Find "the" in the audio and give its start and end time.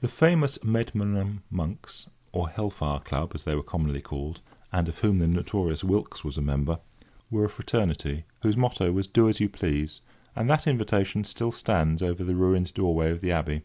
0.00-0.08, 5.20-5.26, 12.22-12.36, 13.22-13.32